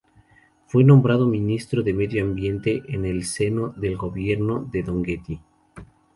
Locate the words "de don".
4.71-5.05